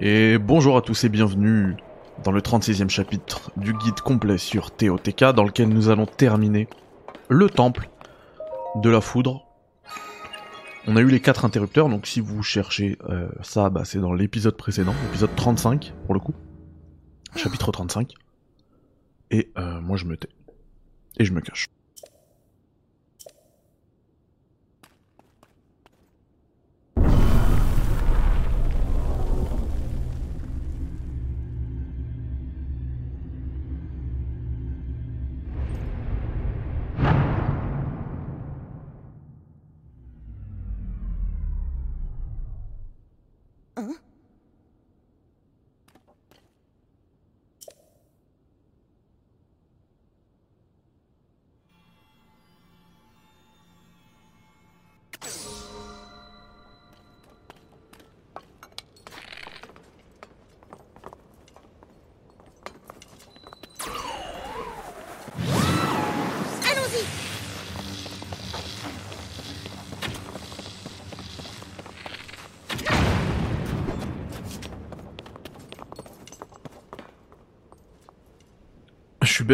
Et 0.00 0.38
bonjour 0.38 0.76
à 0.76 0.80
tous 0.80 1.02
et 1.02 1.08
bienvenue 1.08 1.74
dans 2.22 2.30
le 2.30 2.40
36e 2.40 2.88
chapitre 2.88 3.50
du 3.56 3.72
guide 3.72 4.00
complet 4.00 4.38
sur 4.38 4.70
TOTK 4.70 5.32
dans 5.34 5.42
lequel 5.42 5.68
nous 5.68 5.88
allons 5.88 6.06
terminer 6.06 6.68
le 7.28 7.50
temple 7.50 7.90
de 8.76 8.90
la 8.90 9.00
foudre. 9.00 9.44
On 10.86 10.94
a 10.94 11.00
eu 11.00 11.08
les 11.08 11.18
quatre 11.18 11.44
interrupteurs, 11.44 11.88
donc 11.88 12.06
si 12.06 12.20
vous 12.20 12.44
cherchez 12.44 12.96
euh, 13.08 13.28
ça, 13.42 13.70
bah, 13.70 13.84
c'est 13.84 13.98
dans 13.98 14.12
l'épisode 14.12 14.56
précédent, 14.56 14.94
l'épisode 15.06 15.34
35 15.34 15.92
pour 16.06 16.14
le 16.14 16.20
coup. 16.20 16.34
Chapitre 17.34 17.72
35. 17.72 18.14
Et 19.32 19.50
euh, 19.58 19.80
moi 19.80 19.96
je 19.96 20.04
me 20.04 20.16
tais. 20.16 20.28
Et 21.18 21.24
je 21.24 21.32
me 21.32 21.40
cache. 21.40 21.66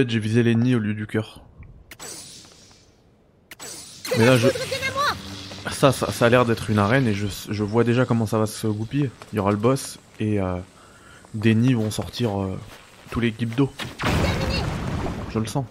J'ai 0.07 0.19
visé 0.19 0.43
l'ennemi 0.43 0.75
au 0.75 0.79
lieu 0.79 0.95
du 0.95 1.07
cœur. 1.07 1.41
Mais 4.19 4.27
là 4.27 4.37
je... 4.37 4.49
Ça, 5.71 5.93
ça, 5.93 6.27
a 6.27 6.29
l'air 6.29 6.45
d'être 6.45 6.71
une 6.71 6.79
arène 6.79 7.07
et 7.09 7.15
je, 7.15 7.63
vois 7.63 7.85
déjà 7.85 8.05
comment 8.05 8.27
ça 8.27 8.39
va 8.39 8.47
se 8.47 8.67
goupiller. 8.67 9.11
Il 9.33 9.37
y 9.37 9.39
aura 9.39 9.51
le 9.51 9.57
boss 9.57 9.99
et 10.21 10.41
euh, 10.41 10.57
des 11.33 11.55
nids 11.55 11.75
vont 11.75 11.91
sortir 11.91 12.41
euh, 12.41 12.59
tous 13.11 13.21
les 13.21 13.33
guides 13.33 13.55
d'eau. 13.55 13.73
Je 15.31 15.39
le 15.39 15.47
sens. 15.47 15.65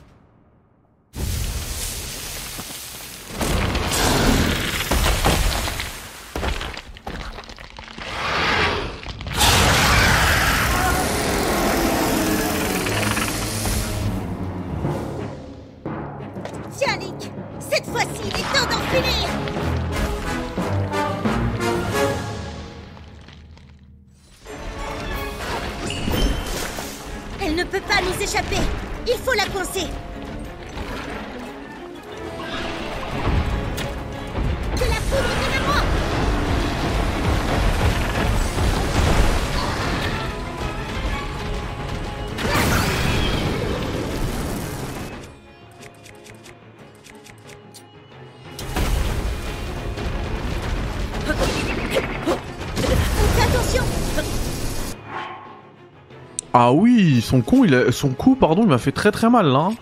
Son 57.92 58.10
coup, 58.10 58.36
pardon, 58.36 58.62
il 58.64 58.68
m'a 58.70 58.78
fait 58.78 58.92
très 58.92 59.12
très 59.12 59.30
mal 59.30 59.48
là. 59.48 59.70
hein. 59.72 59.74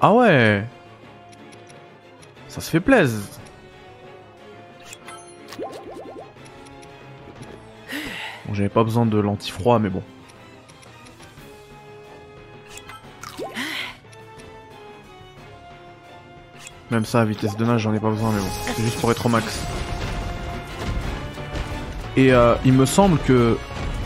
Ah 0.00 0.12
ouais. 0.14 0.64
Ça 2.48 2.60
se 2.60 2.70
fait 2.70 2.80
plaise. 2.80 3.38
Bon, 8.46 8.54
j'avais 8.54 8.68
pas 8.68 8.84
besoin 8.84 9.04
de 9.06 9.18
l'antifroid, 9.18 9.78
mais 9.78 9.90
bon. 9.90 10.02
Même 16.90 17.04
ça, 17.04 17.20
à 17.20 17.24
vitesse 17.24 17.56
de 17.56 17.64
nage, 17.64 17.82
j'en 17.82 17.92
ai 17.92 18.00
pas 18.00 18.08
besoin, 18.10 18.30
mais 18.32 18.40
bon. 18.40 18.46
C'est 18.64 18.82
juste 18.82 18.98
pour 19.00 19.10
être 19.10 19.26
au 19.26 19.28
max. 19.28 19.62
Et 22.16 22.32
euh, 22.32 22.54
il 22.64 22.72
me 22.72 22.86
semble 22.86 23.18
que 23.20 23.58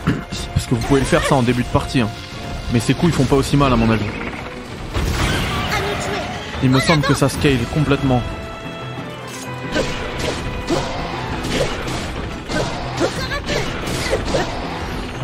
vous 0.73 0.81
pouvez 0.87 0.99
le 0.99 1.05
faire 1.05 1.23
ça 1.23 1.35
en 1.35 1.43
début 1.43 1.63
de 1.63 1.67
partie. 1.67 2.01
hein. 2.01 2.09
Mais 2.73 2.79
ces 2.79 2.93
coups 2.93 3.11
ils 3.11 3.15
font 3.15 3.25
pas 3.25 3.35
aussi 3.35 3.55
mal 3.57 3.71
à 3.71 3.75
mon 3.75 3.89
avis. 3.89 4.05
Il 6.63 6.69
me 6.69 6.79
semble 6.79 7.01
que 7.03 7.13
ça 7.13 7.29
scale 7.29 7.57
complètement. 7.73 8.21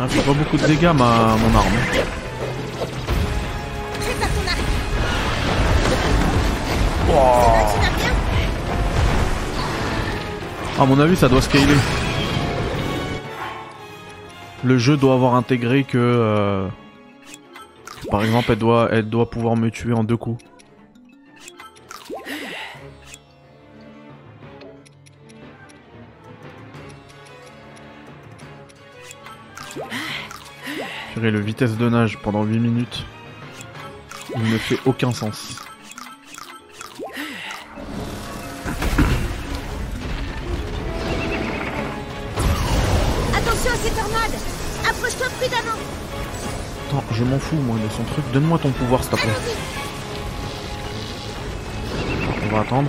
Ah, 0.02 0.08
fait 0.08 0.20
pas 0.20 0.32
beaucoup 0.32 0.56
de 0.56 0.66
dégâts 0.66 0.92
ma 0.94 1.36
mon 1.36 1.58
arme. 1.58 1.74
Arc 1.76 2.06
Oh. 7.12 7.62
À 10.80 10.86
mon 10.86 10.98
avis 11.00 11.16
ça 11.16 11.28
doit 11.28 11.42
scaler. 11.42 11.66
Le 14.62 14.78
jeu 14.78 14.96
doit 14.96 15.14
avoir 15.14 15.34
intégré 15.34 15.84
que 15.84 15.96
euh, 15.96 16.68
par 18.10 18.22
exemple 18.22 18.52
elle 18.52 18.58
doit 18.58 18.88
elle 18.92 19.08
doit 19.08 19.30
pouvoir 19.30 19.56
me 19.56 19.70
tuer 19.70 19.94
en 19.94 20.04
deux 20.04 20.16
coups. 20.16 20.44
Le 31.16 31.38
vitesse 31.38 31.76
de 31.76 31.88
nage 31.88 32.18
pendant 32.18 32.44
8 32.44 32.58
minutes. 32.58 33.04
Il 34.36 34.50
ne 34.50 34.58
fait 34.58 34.78
aucun 34.86 35.12
sens. 35.12 35.69
Je 47.20 47.24
m'en 47.26 47.38
fous 47.38 47.56
moi 47.56 47.76
de 47.76 47.92
son 47.92 48.02
truc. 48.04 48.24
Donne-moi 48.32 48.58
ton 48.58 48.70
pouvoir 48.70 49.02
s'il 49.02 49.10
te 49.10 49.16
plaît. 49.16 49.28
On 52.46 52.54
va 52.54 52.60
attendre. 52.62 52.88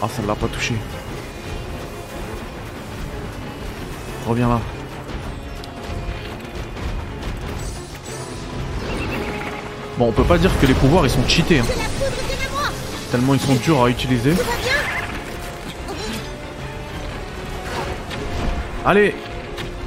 Ah, 0.00 0.06
ça 0.08 0.22
l'a 0.22 0.36
pas 0.36 0.46
touché. 0.46 0.74
Reviens 4.28 4.48
là. 4.48 4.60
Bon, 9.98 10.08
on 10.08 10.12
peut 10.12 10.22
pas 10.22 10.38
dire 10.38 10.52
que 10.60 10.66
les 10.66 10.74
pouvoirs 10.74 11.04
ils 11.04 11.10
sont 11.10 11.26
cheatés, 11.26 11.60
hein, 11.60 11.64
tellement 13.10 13.34
ils 13.34 13.40
sont 13.40 13.54
durs 13.54 13.82
à 13.82 13.90
utiliser. 13.90 14.34
Allez 18.86 19.14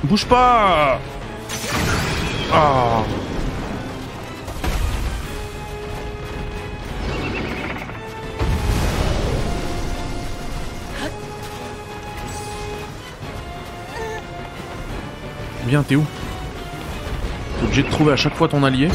Bouge 0.08 0.26
pas 0.26 1.02
Ah 2.54 3.04
Bien, 15.66 15.84
t'es 15.84 15.98
où? 15.98 16.06
T'es 17.60 17.66
obligé 17.66 17.84
de 17.84 17.90
trouver 17.90 18.14
à 18.14 18.16
chaque 18.16 18.34
fois 18.36 18.48
ton 18.48 18.64
allié? 18.64 18.88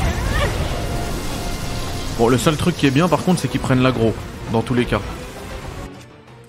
Bon, 2.16 2.28
le 2.28 2.38
seul 2.38 2.56
truc 2.56 2.74
qui 2.74 2.86
est 2.86 2.90
bien 2.90 3.08
par 3.08 3.22
contre, 3.22 3.42
c'est 3.42 3.48
qu'ils 3.48 3.60
prennent 3.60 3.82
l'aggro, 3.82 4.14
dans 4.50 4.62
tous 4.62 4.72
les 4.72 4.86
cas. 4.86 5.00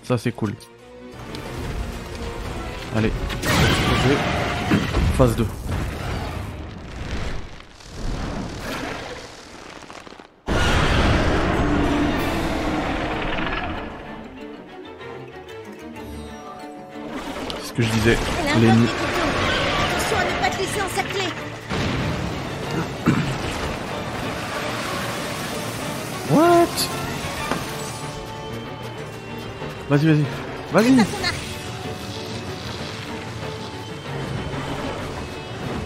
Ça, 0.03 0.17
c'est 0.17 0.31
cool. 0.31 0.53
Allez. 2.95 3.11
Phase 5.17 5.35
2. 5.35 5.45
C'est 17.59 17.67
ce 17.67 17.73
que 17.73 17.83
je 17.83 17.89
disais. 17.89 18.17
Les. 18.59 18.67
Attention 18.67 20.17
à 20.17 20.23
ne 20.25 20.29
pas 20.41 20.49
te 20.49 20.57
laisser 20.61 20.81
encercler. 20.81 21.29
What? 26.31 26.67
Vas-y, 29.89 30.07
vas-y. 30.07 30.25
Vas-y 30.71 31.22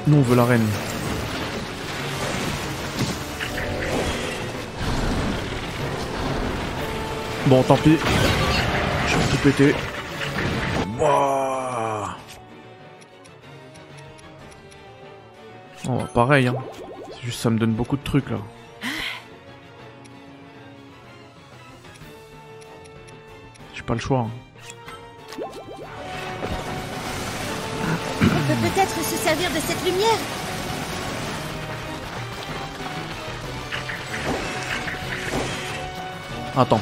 Nous 0.07 0.18
on 0.18 0.21
veut 0.21 0.36
la 0.38 0.45
reine. 0.45 0.65
Bon, 7.48 7.62
tant 7.63 7.75
pis. 7.77 7.98
Je 9.07 9.18
vais 9.18 9.25
tout 9.31 9.38
péter. 9.44 9.75
Wouah. 10.98 12.18
Oh, 15.89 16.00
pareil, 16.13 16.48
hein. 16.48 16.56
C'est 17.12 17.21
juste 17.24 17.39
ça 17.42 17.50
me 17.50 17.57
donne 17.59 17.74
beaucoup 17.74 17.98
de 17.98 18.04
trucs 18.04 18.30
là. 18.30 18.38
J'ai 23.74 23.83
pas 23.83 23.94
le 23.94 24.00
choix. 24.00 24.19
hein. 24.19 24.46
Peut 28.47 28.69
peut-être 28.69 29.03
se 29.03 29.17
servir 29.17 29.49
de 29.49 29.59
cette 29.59 29.83
lumière. 29.83 30.19
Attends. 36.55 36.79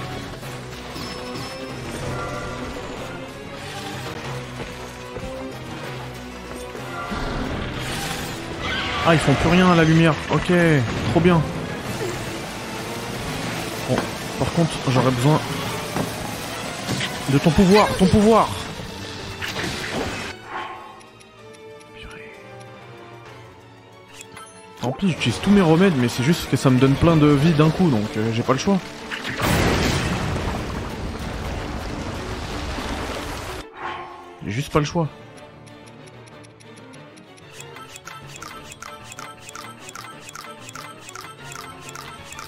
Ah, 9.07 9.13
ils 9.13 9.19
font 9.19 9.33
plus 9.33 9.49
rien 9.49 9.71
à 9.71 9.75
la 9.75 9.83
lumière. 9.83 10.13
Ok, 10.31 10.51
trop 11.11 11.19
bien. 11.19 11.41
Bon, 13.89 13.95
par 14.39 14.51
contre, 14.53 14.71
j'aurais 14.89 15.11
besoin 15.11 15.39
de 17.29 17.37
ton 17.39 17.49
pouvoir, 17.49 17.87
ton 17.97 18.05
pouvoir. 18.05 18.49
J'utilise 25.07 25.39
tous 25.39 25.51
mes 25.51 25.61
remèdes, 25.61 25.93
mais 25.97 26.07
c'est 26.07 26.23
juste 26.23 26.49
que 26.49 26.57
ça 26.57 26.69
me 26.69 26.79
donne 26.79 26.95
plein 26.95 27.15
de 27.15 27.27
vie 27.27 27.51
d'un 27.51 27.69
coup, 27.69 27.89
donc 27.89 28.05
euh, 28.17 28.31
j'ai 28.33 28.41
pas 28.41 28.53
le 28.53 28.59
choix. 28.59 28.79
J'ai 34.43 34.51
juste 34.51 34.71
pas 34.71 34.79
le 34.79 34.85
choix. 34.85 35.07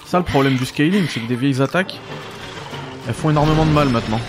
Ça 0.06 0.18
le 0.18 0.24
problème 0.24 0.56
du 0.56 0.64
scaling, 0.64 1.06
c'est 1.08 1.20
que 1.20 1.26
des 1.26 1.36
vieilles 1.36 1.60
attaques, 1.60 2.00
elles 3.06 3.14
font 3.14 3.30
énormément 3.30 3.66
de 3.66 3.70
mal 3.70 3.88
maintenant. 3.88 4.20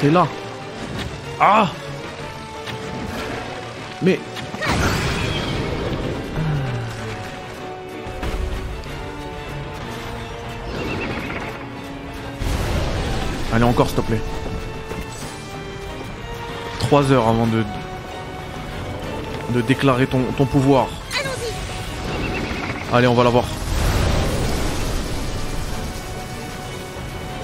T'es 0.00 0.10
là 0.10 0.26
Ah 1.40 1.70
Mais 4.02 4.18
Allez, 13.52 13.64
encore, 13.64 13.86
s'il 13.86 13.96
te 13.96 14.00
plaît. 14.02 14.20
3 16.80 17.10
heures 17.10 17.26
avant 17.26 17.46
de. 17.46 17.64
de 19.50 19.60
déclarer 19.62 20.06
ton, 20.06 20.20
ton 20.36 20.44
pouvoir. 20.44 20.88
Allez, 22.92 23.06
on 23.06 23.14
va 23.14 23.24
l'avoir. 23.24 23.44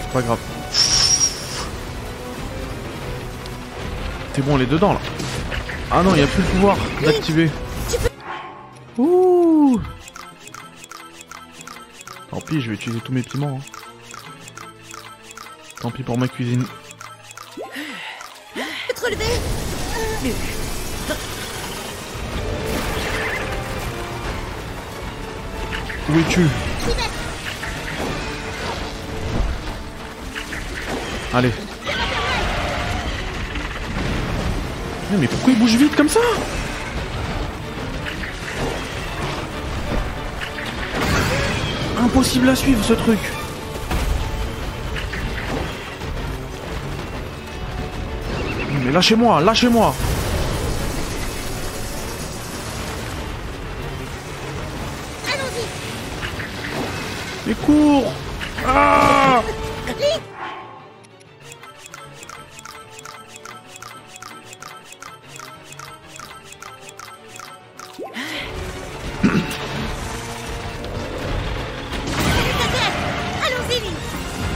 C'est 0.02 0.12
pas 0.12 0.20
grave. 0.20 0.51
T'es 4.34 4.42
bon, 4.42 4.56
elle 4.56 4.62
est 4.62 4.66
dedans 4.66 4.94
là. 4.94 5.00
Ah 5.90 6.02
non, 6.02 6.14
il 6.14 6.22
a 6.22 6.26
plus 6.26 6.42
le 6.42 6.48
pouvoir 6.48 6.76
d'activer. 7.02 7.50
Ouh 8.98 9.78
Tant 12.30 12.40
pis, 12.40 12.60
je 12.62 12.68
vais 12.70 12.74
utiliser 12.74 13.00
tous 13.00 13.12
mes 13.12 13.22
piments. 13.22 13.60
hein. 13.60 13.72
Tant 15.80 15.90
pis 15.90 16.02
pour 16.02 16.16
ma 16.16 16.28
cuisine. 16.28 16.64
Où 26.08 26.18
es-tu? 26.18 26.46
Allez. 31.34 31.52
Pourquoi 35.42 35.54
il 35.54 35.58
bouge 35.58 35.74
vite 35.74 35.96
comme 35.96 36.08
ça 36.08 36.20
Impossible 42.00 42.48
à 42.48 42.54
suivre 42.54 42.84
ce 42.84 42.92
truc. 42.92 43.18
Mais 48.84 48.92
lâchez-moi, 48.92 49.40
lâchez-moi. 49.40 49.92
Allons-y. 55.26 55.66
Mais 57.48 57.54
cours 57.54 58.01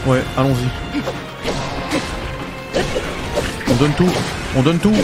Ouais, 0.06 0.22
allons-y. 0.36 0.68
On 3.68 3.74
donne 3.74 3.92
tout, 3.94 4.12
on 4.56 4.62
donne 4.62 4.78
tout. 4.78 4.94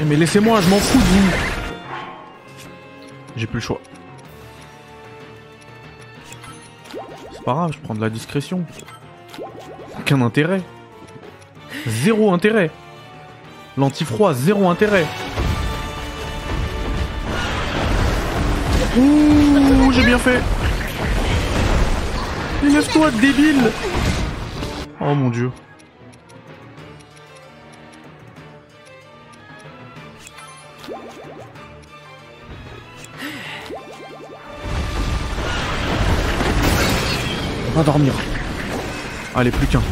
Eh, 0.00 0.04
Mais 0.04 0.14
laissez-moi, 0.14 0.60
je 0.60 0.68
m'en 0.68 0.78
fous 0.78 0.98
de 0.98 1.04
vous. 1.04 1.30
J'ai 3.36 3.46
plus 3.46 3.56
le 3.56 3.60
choix. 3.60 3.80
C'est 7.32 7.44
pas 7.44 7.54
grave, 7.54 7.72
je 7.72 7.78
prends 7.80 7.94
de 7.94 8.00
la 8.00 8.10
discrétion. 8.10 8.64
Aucun 9.98 10.22
intérêt. 10.22 10.62
Zéro 11.86 12.32
intérêt. 12.32 12.70
L'antifroid, 13.76 14.32
zéro 14.32 14.68
intérêt. 14.68 15.06
Ouh, 18.98 19.92
j'ai 19.92 20.04
bien 20.04 20.18
fait. 20.18 20.40
Lève-toi, 22.62 23.10
débile. 23.10 23.70
Oh 25.00 25.14
mon 25.14 25.28
dieu. 25.28 25.50
On 37.68 37.78
va 37.78 37.82
dormir. 37.82 38.14
Allez, 39.34 39.50
plus 39.50 39.66
qu'un. 39.66 39.82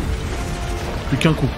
Plus 1.10 1.18
qu'un 1.18 1.34
coup. 1.34 1.48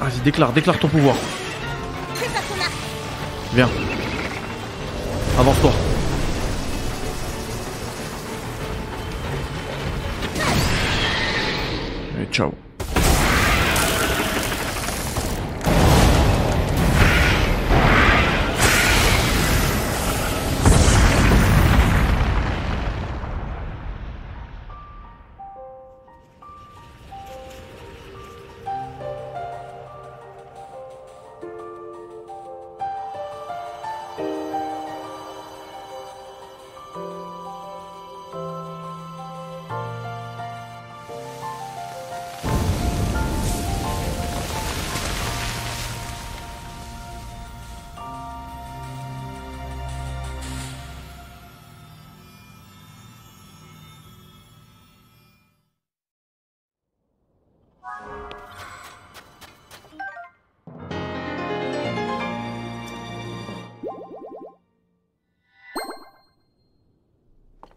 Vas-y, 0.00 0.20
déclare, 0.22 0.52
déclare 0.52 0.78
ton 0.78 0.88
pouvoir. 0.88 1.16
Viens. 3.54 3.68
Avance-toi. 5.38 5.70
Et 12.20 12.26
ciao. 12.32 12.52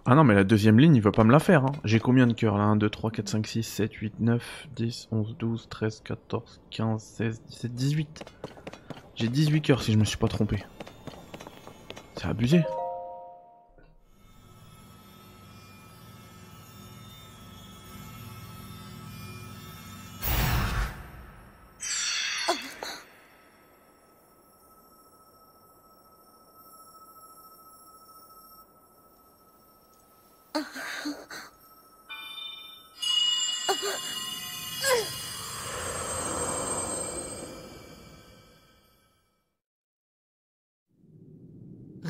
Ah 0.10 0.16
non, 0.16 0.24
mais 0.24 0.36
la 0.36 0.46
deuxième 0.46 0.80
ligne, 0.80 0.96
il 0.96 1.02
va 1.02 1.12
pas 1.12 1.26
me 1.26 1.34
la 1.34 1.40
faire. 1.40 1.66
Hein. 1.66 1.74
J'ai 1.84 2.00
combien 2.00 2.28
de 2.28 2.34
cœurs 2.34 2.58
là? 2.58 2.64
1, 2.64 2.78
2, 2.78 2.90
3, 2.90 3.12
4, 3.12 3.28
5, 3.28 3.46
6, 3.46 3.64
7, 3.64 3.94
8, 3.94 4.14
9, 4.22 4.68
10, 4.74 5.10
11, 5.12 5.36
12, 5.38 5.68
13, 5.70 6.02
14, 6.06 6.62
15, 6.70 7.04
16, 7.04 7.42
17, 7.50 7.76
18. 7.76 8.26
J'ai 9.16 9.28
18 9.28 9.62
cœurs 9.62 9.84
si 9.84 9.92
je 9.92 9.98
me 9.98 10.06
suis 10.06 10.16
pas 10.16 10.30
trompé. 10.30 10.64
C'est 12.16 12.28
abusé. 12.28 12.64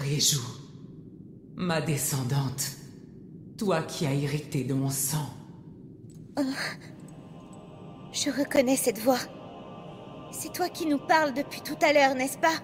Réjou, 0.10 0.40
ma 1.58 1.82
descendante, 1.82 2.78
toi 3.58 3.82
qui 3.82 4.06
as 4.06 4.14
hérité 4.14 4.64
de 4.64 4.74
mon 4.74 4.90
sang. 4.90 5.30
Je 8.14 8.30
reconnais 8.30 8.78
cette 8.78 9.00
voix. 9.00 9.20
C'est 10.32 10.54
toi 10.54 10.70
qui 10.70 10.86
nous 10.86 10.98
parles 10.98 11.34
depuis 11.34 11.60
tout 11.60 11.76
à 11.82 11.92
l'heure, 11.92 12.16
n'est-ce 12.16 12.38
pas? 12.38 12.56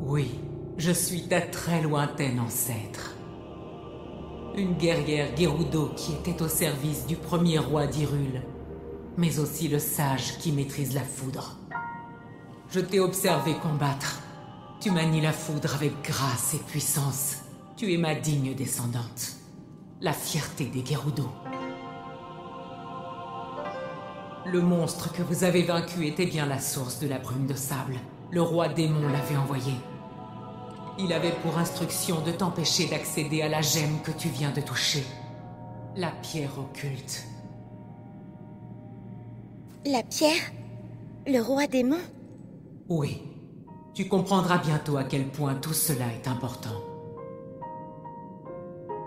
Oui, 0.00 0.28
je 0.76 0.90
suis 0.90 1.28
ta 1.28 1.40
très 1.40 1.80
lointaine 1.80 2.40
ancêtre. 2.40 3.14
Une 4.56 4.74
guerrière 4.74 5.36
Gerudo 5.36 5.90
qui 5.94 6.14
était 6.14 6.42
au 6.42 6.48
service 6.48 7.06
du 7.06 7.14
premier 7.14 7.58
roi 7.58 7.86
d'Irule, 7.86 8.42
mais 9.16 9.38
aussi 9.38 9.68
le 9.68 9.78
sage 9.78 10.36
qui 10.38 10.50
maîtrise 10.50 10.94
la 10.94 11.04
foudre. 11.04 11.58
Je 12.70 12.80
t'ai 12.80 12.98
observé 12.98 13.54
combattre. 13.54 14.22
Tu 14.80 14.92
manies 14.92 15.20
la 15.20 15.32
foudre 15.32 15.74
avec 15.74 16.02
grâce 16.04 16.54
et 16.54 16.58
puissance. 16.58 17.38
Tu 17.76 17.92
es 17.92 17.96
ma 17.96 18.14
digne 18.14 18.54
descendante. 18.54 19.32
La 20.00 20.12
fierté 20.12 20.66
des 20.66 20.86
Gerudo. 20.86 21.28
Le 24.46 24.60
monstre 24.60 25.12
que 25.12 25.22
vous 25.22 25.42
avez 25.42 25.64
vaincu 25.64 26.06
était 26.06 26.26
bien 26.26 26.46
la 26.46 26.60
source 26.60 27.00
de 27.00 27.08
la 27.08 27.18
brume 27.18 27.48
de 27.48 27.54
sable. 27.54 27.96
Le 28.30 28.40
roi 28.40 28.68
démon 28.68 29.08
l'avait 29.08 29.36
envoyé. 29.36 29.72
Il 31.00 31.12
avait 31.12 31.34
pour 31.42 31.58
instruction 31.58 32.20
de 32.20 32.30
t'empêcher 32.30 32.86
d'accéder 32.86 33.42
à 33.42 33.48
la 33.48 33.62
gemme 33.62 34.00
que 34.04 34.12
tu 34.12 34.28
viens 34.28 34.52
de 34.52 34.60
toucher. 34.60 35.04
La 35.96 36.12
pierre 36.22 36.56
occulte. 36.56 37.26
La 39.84 40.04
pierre? 40.04 40.52
Le 41.26 41.40
roi 41.40 41.66
démon? 41.66 41.98
Oui. 42.88 43.22
Tu 43.98 44.06
comprendras 44.06 44.58
bientôt 44.58 44.96
à 44.96 45.02
quel 45.02 45.26
point 45.26 45.56
tout 45.56 45.72
cela 45.72 46.04
est 46.06 46.28
important. 46.28 46.84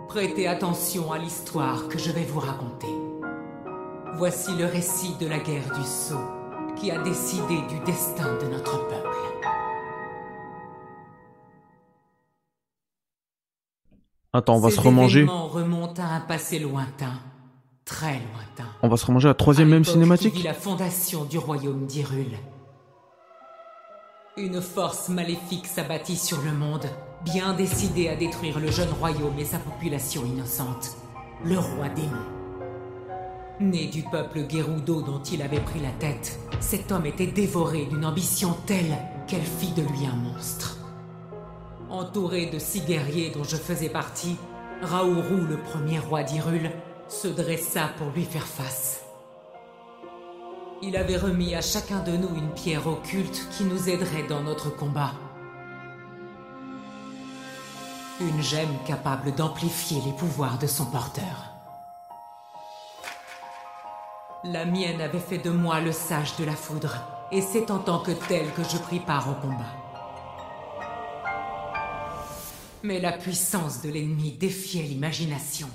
Prêtez 0.10 0.48
attention 0.48 1.14
à 1.14 1.18
l'histoire 1.18 1.88
que 1.88 1.98
je 1.98 2.12
vais 2.12 2.26
vous 2.26 2.42
raconter. 2.42 2.94
Voici 4.16 4.52
le 4.58 4.66
récit 4.66 5.16
de 5.18 5.28
la 5.28 5.40
guerre 5.40 5.74
du 5.74 5.84
Sceau, 5.86 6.20
qui 6.76 6.92
a 6.92 7.02
décidé 7.04 7.62
du 7.70 7.80
destin 7.86 8.38
de 8.44 8.48
notre 8.52 8.86
peuple. 8.90 9.08
Attends, 14.34 14.56
on 14.56 14.60
va 14.60 14.72
Ces 14.72 14.76
se 14.76 14.82
remanger. 14.82 15.24
remontent 15.26 16.04
à 16.04 16.16
un 16.16 16.20
passé 16.20 16.60
lointain, 16.60 17.14
très 17.86 18.16
lointain. 18.16 18.70
On 18.84 18.90
va 18.90 18.98
se 18.98 19.06
remanger 19.06 19.30
la 19.30 19.36
troisième 19.36 19.70
À 19.70 19.72
même 19.72 19.86
cinématique 19.86 20.44
la 20.44 20.54
fondation 20.54 21.24
du 21.24 21.38
royaume. 21.38 21.88
Une 24.38 24.62
force 24.62 25.10
maléfique 25.10 25.68
s'abattit 25.68 26.16
sur 26.16 26.42
le 26.42 26.54
monde, 26.54 26.86
bien 27.26 27.54
décidée 27.54 28.08
à 28.08 28.16
détruire 28.16 28.62
le 28.62 28.72
jeune 28.72 28.92
royaume 28.98 29.38
et 29.38 29.44
sa 29.44 29.60
population 29.60 30.26
innocente. 30.26 30.96
Le 31.44 31.60
roi 31.60 31.90
démon. 31.90 32.24
Né 33.60 33.88
du 33.88 34.04
peuple 34.04 34.50
Gerudo 34.50 35.02
dont 35.02 35.22
il 35.22 35.42
avait 35.42 35.60
pris 35.60 35.82
la 35.82 35.92
tête, 35.92 36.40
cet 36.62 36.94
homme 36.94 37.08
était 37.08 37.28
dévoré 37.28 37.88
d'une 37.88 38.06
ambition 38.06 38.56
telle 38.66 38.98
qu'elle 39.28 39.42
fit 39.42 39.74
de 39.74 39.82
lui 39.82 40.06
un 40.06 40.16
monstre. 40.16 40.78
Entouré 41.90 42.46
de 42.46 42.58
six 42.58 42.86
guerriers 42.86 43.32
dont 43.32 43.44
je 43.44 43.58
faisais 43.58 43.90
partie, 43.90 44.38
Raourou, 44.82 45.46
le 45.50 45.58
premier 45.58 46.00
roi 46.00 46.24
d'Irule, 46.24 46.72
se 47.10 47.28
dressa 47.28 47.90
pour 47.98 48.08
lui 48.16 48.24
faire 48.24 48.48
face. 48.48 49.01
Il 50.84 50.98
avait 50.98 51.18
remis 51.18 51.54
à 51.54 51.62
chacun 51.62 52.00
de 52.00 52.18
nous 52.18 52.36
une 52.36 52.50
pierre 52.50 52.88
occulte 52.88 53.48
qui 53.56 53.66
nous 53.66 53.88
aiderait 53.88 54.28
dans 54.28 54.42
notre 54.42 54.76
combat. 54.76 55.14
Une 58.20 58.42
gemme 58.42 58.78
capable 58.88 59.36
d'amplifier 59.36 60.02
les 60.04 60.14
pouvoirs 60.14 60.58
de 60.58 60.66
son 60.66 60.86
porteur. 60.86 61.54
La 64.44 64.66
mienne 64.66 65.02
avait 65.02 65.20
fait 65.20 65.38
de 65.38 65.52
moi 65.52 65.82
le 65.82 65.92
sage 65.92 66.36
de 66.38 66.46
la 66.46 66.56
foudre, 66.56 66.98
et 67.32 67.42
c'est 67.42 67.70
en 67.70 67.78
tant 67.78 68.00
que 68.00 68.12
tel 68.12 68.52
que 68.54 68.64
je 68.64 68.78
pris 68.78 69.00
part 69.00 69.30
au 69.30 69.36
combat. 69.36 69.76
Mais 72.82 73.00
la 73.00 73.12
puissance 73.12 73.84
de 73.84 73.90
l'ennemi 73.90 74.32
défiait 74.32 74.82
l'imagination. 74.82 75.70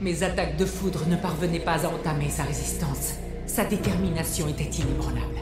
Mes 0.00 0.22
attaques 0.22 0.58
de 0.58 0.66
foudre 0.66 1.06
ne 1.06 1.16
parvenaient 1.16 1.58
pas 1.58 1.86
à 1.86 1.88
entamer 1.88 2.28
sa 2.28 2.42
résistance. 2.42 3.14
Sa 3.46 3.64
détermination 3.64 4.46
était 4.46 4.64
inébranlable. 4.64 5.40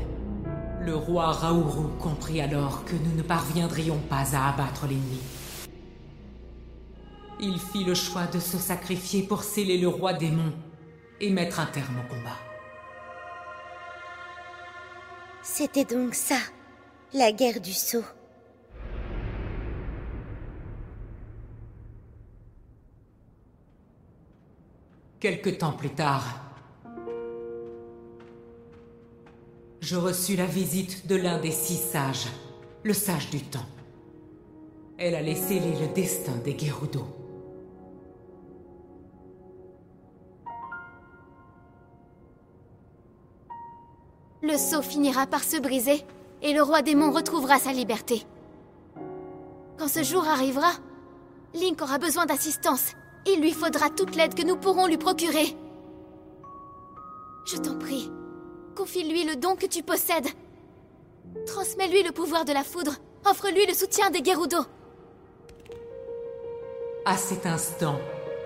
Le 0.80 0.94
roi 0.94 1.32
Raourou 1.32 1.88
comprit 1.98 2.40
alors 2.40 2.84
que 2.84 2.94
nous 2.94 3.16
ne 3.16 3.22
parviendrions 3.22 3.98
pas 4.08 4.36
à 4.36 4.50
abattre 4.50 4.86
l'ennemi. 4.86 5.18
Il 7.40 7.58
fit 7.58 7.84
le 7.84 7.94
choix 7.94 8.26
de 8.26 8.38
se 8.38 8.56
sacrifier 8.56 9.22
pour 9.24 9.42
sceller 9.42 9.76
le 9.76 9.88
roi 9.88 10.12
démon 10.12 10.52
et 11.20 11.30
mettre 11.30 11.58
un 11.58 11.66
terme 11.66 11.96
au 11.98 12.08
combat. 12.08 12.38
C'était 15.42 15.84
donc 15.84 16.14
ça, 16.14 16.38
la 17.12 17.32
guerre 17.32 17.60
du 17.60 17.72
sceau. 17.72 18.04
Quelque 25.24 25.48
temps 25.48 25.72
plus 25.72 25.88
tard, 25.88 26.22
je 29.80 29.96
reçus 29.96 30.36
la 30.36 30.44
visite 30.44 31.06
de 31.06 31.16
l'un 31.16 31.40
des 31.40 31.50
six 31.50 31.78
sages, 31.78 32.26
le 32.82 32.92
sage 32.92 33.30
du 33.30 33.40
temps. 33.40 33.64
Elle 34.98 35.14
allait 35.14 35.34
sceller 35.34 35.80
le 35.80 35.94
destin 35.94 36.36
des 36.44 36.58
Gerudo. 36.58 37.06
Le 44.42 44.58
sceau 44.58 44.82
finira 44.82 45.26
par 45.26 45.42
se 45.42 45.58
briser 45.58 46.04
et 46.42 46.52
le 46.52 46.60
roi 46.60 46.82
démon 46.82 47.10
retrouvera 47.10 47.58
sa 47.58 47.72
liberté. 47.72 48.26
Quand 49.78 49.88
ce 49.88 50.02
jour 50.02 50.28
arrivera, 50.28 50.72
Link 51.54 51.80
aura 51.80 51.96
besoin 51.96 52.26
d'assistance. 52.26 52.92
Il 53.26 53.40
lui 53.40 53.52
faudra 53.52 53.90
toute 53.90 54.16
l'aide 54.16 54.34
que 54.34 54.44
nous 54.44 54.56
pourrons 54.56 54.86
lui 54.86 54.98
procurer. 54.98 55.56
Je 57.46 57.56
t'en 57.56 57.78
prie, 57.78 58.10
confie-lui 58.74 59.24
le 59.24 59.36
don 59.36 59.56
que 59.56 59.66
tu 59.66 59.82
possèdes. 59.82 60.28
Transmets-lui 61.46 62.02
le 62.02 62.12
pouvoir 62.12 62.44
de 62.44 62.52
la 62.52 62.64
foudre. 62.64 62.94
Offre-lui 63.24 63.66
le 63.66 63.74
soutien 63.74 64.10
des 64.10 64.22
Gerudo. 64.22 64.58
À 67.06 67.16
cet 67.16 67.46
instant, 67.46 67.98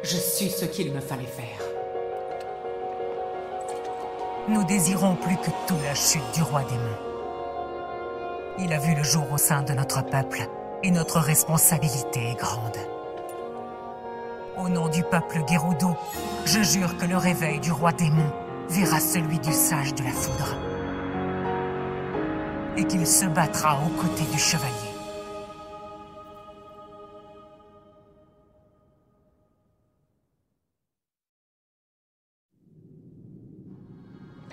je 0.02 0.16
sus 0.16 0.50
ce 0.50 0.64
qu'il 0.64 0.92
me 0.92 1.00
fallait 1.00 1.24
faire. 1.24 1.60
Nous 4.48 4.64
désirons 4.64 5.16
plus 5.16 5.36
que 5.36 5.50
tout 5.66 5.76
la 5.84 5.94
chute 5.94 6.22
du 6.34 6.42
roi 6.42 6.62
démon. 6.62 6.96
Il 8.60 8.72
a 8.72 8.78
vu 8.78 8.94
le 8.94 9.02
jour 9.02 9.30
au 9.32 9.38
sein 9.38 9.62
de 9.62 9.72
notre 9.74 10.04
peuple, 10.04 10.48
et 10.82 10.90
notre 10.90 11.18
responsabilité 11.18 12.30
est 12.30 12.38
grande. 12.38 12.78
Au 14.58 14.68
nom 14.68 14.88
du 14.88 15.04
peuple 15.04 15.44
Gérudo, 15.48 15.96
je 16.44 16.60
jure 16.64 16.96
que 16.96 17.06
le 17.06 17.16
réveil 17.16 17.60
du 17.60 17.70
roi 17.70 17.92
démon 17.92 18.28
verra 18.68 18.98
celui 18.98 19.38
du 19.38 19.52
sage 19.52 19.94
de 19.94 20.02
la 20.02 20.10
foudre. 20.10 20.56
Et 22.76 22.84
qu'il 22.84 23.06
se 23.06 23.26
battra 23.26 23.78
aux 23.80 24.00
côtés 24.00 24.28
du 24.32 24.38
chevalier. 24.38 24.72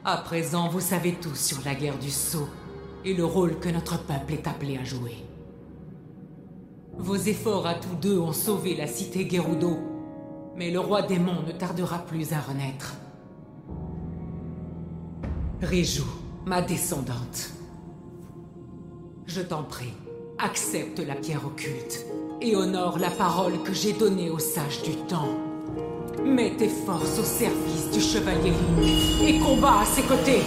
À 0.03 0.17
présent, 0.17 0.69
vous 0.69 0.81
savez 0.81 1.13
tout 1.13 1.33
sur 1.33 1.57
la 1.65 1.73
guerre 1.73 1.97
du 1.97 2.11
sceau 2.11 2.47
et 3.03 3.15
le 3.15 3.25
rôle 3.25 3.57
que 3.57 3.69
notre 3.69 3.97
peuple 4.05 4.33
est 4.33 4.47
appelé 4.47 4.77
à 4.77 4.83
jouer. 4.83 5.25
Vos 6.99 7.15
efforts 7.15 7.65
à 7.65 7.73
tous 7.73 7.95
deux 7.95 8.19
ont 8.19 8.33
sauvé 8.33 8.75
la 8.75 8.85
cité 8.85 9.27
Gerudo 9.27 9.94
mais 10.57 10.71
le 10.71 10.79
roi 10.79 11.01
démon 11.01 11.41
ne 11.45 11.51
tardera 11.51 11.99
plus 11.99 12.33
à 12.33 12.39
renaître. 12.39 12.95
Réjou, 15.61 16.05
ma 16.45 16.61
descendante. 16.61 17.51
Je 19.25 19.41
t'en 19.41 19.63
prie, 19.63 19.93
accepte 20.37 20.99
la 20.99 21.15
pierre 21.15 21.45
occulte 21.45 22.05
et 22.41 22.55
honore 22.55 22.99
la 22.99 23.09
parole 23.09 23.63
que 23.63 23.73
j'ai 23.73 23.93
donnée 23.93 24.29
aux 24.29 24.39
sages 24.39 24.83
du 24.83 24.95
temps. 25.07 25.29
Mets 26.23 26.55
tes 26.57 26.69
forces 26.69 27.19
au 27.19 27.23
service 27.23 27.91
du 27.91 28.01
chevalier 28.01 28.51
Link 28.51 29.21
et 29.23 29.39
combat 29.39 29.81
à 29.81 29.85
ses 29.85 30.03
côtés. 30.03 30.41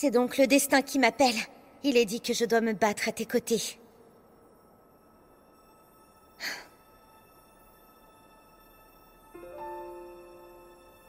C'est 0.00 0.12
donc 0.12 0.38
le 0.38 0.46
destin 0.46 0.80
qui 0.80 1.00
m'appelle. 1.00 1.34
Il 1.82 1.96
est 1.96 2.04
dit 2.04 2.20
que 2.20 2.32
je 2.32 2.44
dois 2.44 2.60
me 2.60 2.72
battre 2.72 3.08
à 3.08 3.12
tes 3.12 3.26
côtés. 3.26 3.80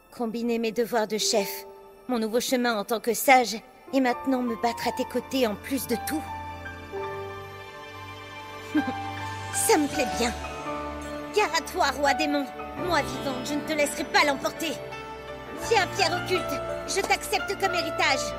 Combiner 0.09 0.57
mes 0.57 0.71
devoirs 0.71 1.05
de 1.07 1.19
chef, 1.19 1.67
mon 2.07 2.17
nouveau 2.17 2.39
chemin 2.39 2.79
en 2.79 2.83
tant 2.83 2.99
que 2.99 3.13
sage, 3.13 3.57
et 3.93 4.01
maintenant 4.01 4.41
me 4.41 4.59
battre 4.59 4.87
à 4.87 4.91
tes 4.93 5.05
côtés 5.05 5.45
en 5.45 5.53
plus 5.53 5.85
de 5.85 5.95
tout. 6.07 6.23
Ça 9.53 9.77
me 9.77 9.87
plaît 9.87 10.07
bien. 10.17 10.33
Gare 11.35 11.53
à 11.55 11.61
toi, 11.61 11.91
roi 11.91 12.15
démon. 12.15 12.43
Moi 12.87 13.03
vivante, 13.03 13.45
je 13.45 13.53
ne 13.53 13.61
te 13.67 13.73
laisserai 13.73 14.05
pas 14.05 14.25
l'emporter. 14.25 14.71
Tiens, 15.67 15.87
pierre 15.95 16.19
occulte, 16.23 16.59
je 16.87 17.01
t'accepte 17.01 17.55
comme 17.59 17.75
héritage. 17.75 18.33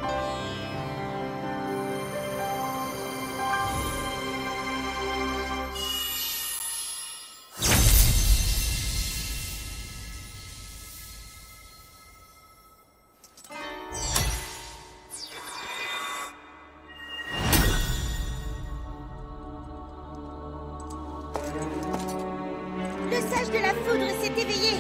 Le 23.11 23.16
sage 23.16 23.49
de 23.49 23.59
la 23.59 23.70
foudre 23.70 24.07
s'est 24.23 24.40
éveillé. 24.40 24.77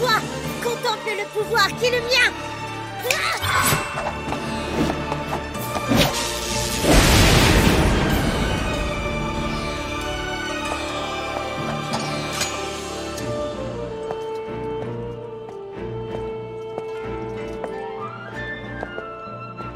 Toi, 0.00 0.14
contemple 0.64 1.10
le 1.18 1.24
pouvoir 1.38 1.68
qui 1.76 1.84
est 1.84 1.90
le 1.90 2.00
mien. 2.00 2.32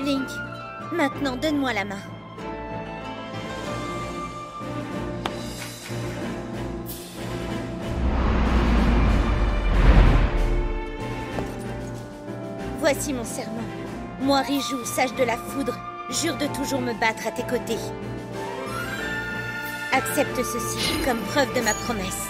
Link, 0.00 0.28
maintenant 0.92 1.36
donne-moi 1.36 1.74
la 1.74 1.84
main. 1.84 2.11
Voici 12.94 13.14
mon 13.14 13.24
serment. 13.24 13.64
Moi, 14.20 14.42
Rijou, 14.42 14.84
sage 14.84 15.14
de 15.14 15.24
la 15.24 15.38
foudre, 15.38 15.74
jure 16.10 16.36
de 16.36 16.46
toujours 16.48 16.82
me 16.82 16.92
battre 17.00 17.26
à 17.26 17.30
tes 17.30 17.42
côtés. 17.42 17.78
Accepte 19.94 20.36
ceci 20.36 21.02
comme 21.02 21.20
preuve 21.20 21.54
de 21.54 21.62
ma 21.62 21.72
promesse. 21.72 22.28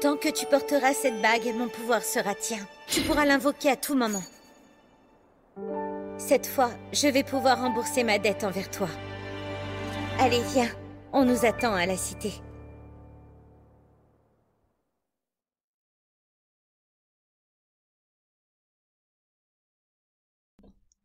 Tant 0.00 0.16
que 0.16 0.28
tu 0.28 0.46
porteras 0.46 0.92
cette 0.92 1.20
bague, 1.20 1.52
mon 1.56 1.68
pouvoir 1.68 2.04
sera 2.04 2.32
tien. 2.32 2.64
Tu 2.86 3.00
pourras 3.00 3.24
l'invoquer 3.24 3.70
à 3.70 3.76
tout 3.76 3.96
moment. 3.96 4.22
Cette 6.18 6.46
fois, 6.46 6.70
je 6.92 7.08
vais 7.08 7.24
pouvoir 7.24 7.60
rembourser 7.60 8.04
ma 8.04 8.20
dette 8.20 8.44
envers 8.44 8.70
toi. 8.70 8.88
Allez, 10.20 10.40
viens. 10.52 10.70
On 11.12 11.24
nous 11.24 11.44
attend 11.44 11.74
à 11.74 11.84
la 11.84 11.96
cité. 11.96 12.32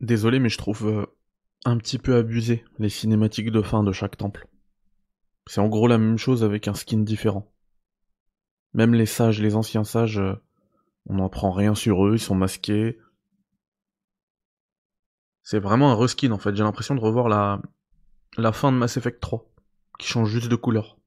Désolé, 0.02 0.38
mais 0.38 0.50
je 0.50 0.58
trouve 0.60 0.88
euh, 0.88 1.06
un 1.66 1.78
petit 1.78 1.98
peu 1.98 2.16
abusé 2.16 2.64
les 2.78 2.90
cinématiques 2.90 3.50
de 3.50 3.62
fin 3.64 3.84
de 3.84 3.92
chaque 3.92 4.18
temple. 4.18 4.48
C'est 5.48 5.62
en 5.62 5.68
gros 5.68 5.88
la 5.88 5.98
même 5.98 6.20
chose 6.20 6.44
avec 6.44 6.68
un 6.68 6.76
skin 6.76 7.00
différent. 7.00 7.53
Même 8.74 8.94
les 8.94 9.06
sages, 9.06 9.40
les 9.40 9.56
anciens 9.56 9.84
sages, 9.84 10.20
euh, 10.20 10.34
on 11.08 11.16
n'apprend 11.16 11.52
rien 11.52 11.76
sur 11.76 12.06
eux, 12.06 12.14
ils 12.16 12.20
sont 12.20 12.36
masqués. 12.36 13.00
C'est 15.42 15.60
vraiment 15.60 15.92
un 15.92 15.96
reskin 15.96 16.32
en 16.32 16.38
fait, 16.38 16.56
j'ai 16.56 16.64
l'impression 16.64 16.96
de 16.96 17.02
revoir 17.02 17.28
la, 17.28 17.62
la 18.38 18.52
fin 18.52 18.72
de 18.72 18.78
Mass 18.78 18.98
Effect 18.98 19.20
3, 19.20 19.46
qui 20.00 20.08
change 20.08 20.30
juste 20.30 20.48
de 20.48 20.56
couleur. 20.56 20.98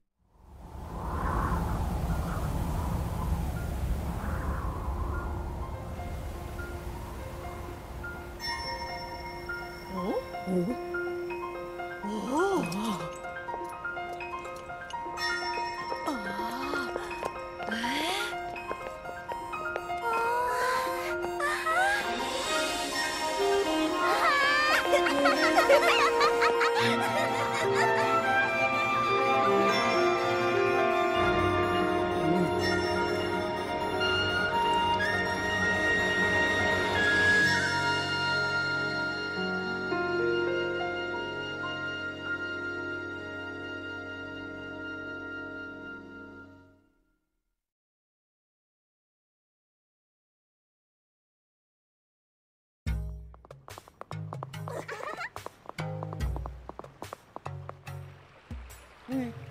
Oh 59.09 59.46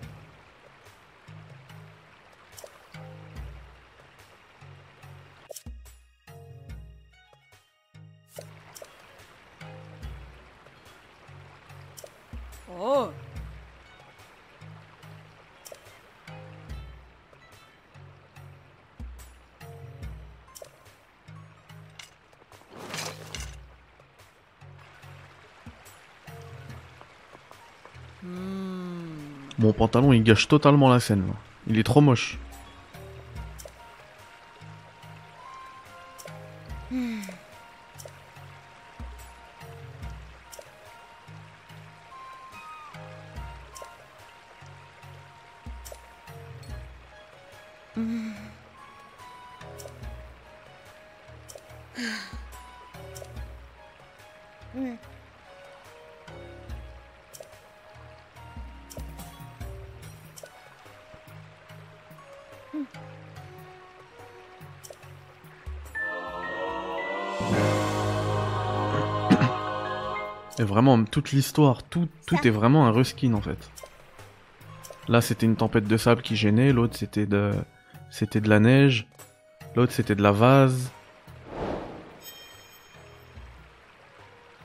Mon 29.59 29.73
pantalon 29.73 30.12
il 30.12 30.23
gâche 30.23 30.49
totalement 30.49 30.88
la 30.88 31.01
scène. 31.01 31.25
Il 31.66 31.79
est 31.79 31.83
trop 31.83 32.01
moche. 32.01 32.38
Et 70.59 70.62
vraiment, 70.64 71.03
toute 71.05 71.33
l'histoire, 71.33 71.83
tout, 71.83 72.09
tout 72.27 72.46
est 72.46 72.51
vraiment 72.51 72.87
un 72.87 72.90
reskin 72.92 73.35
en 73.35 73.42
fait. 73.42 73.59
Là, 75.09 75.20
c'était 75.20 75.44
une 75.46 75.57
tempête 75.57 75.87
de 75.87 75.96
sable 75.99 76.22
qui 76.22 76.35
gênait, 76.35 76.72
l'autre 76.72 76.96
c'était 76.96 77.27
de, 77.27 77.53
c'était 78.11 78.40
de 78.40 78.49
la 78.49 78.59
neige, 78.59 79.07
l'autre 79.77 79.92
c'était 79.92 80.14
de 80.14 80.22
la 80.22 80.33
vase. 80.33 80.90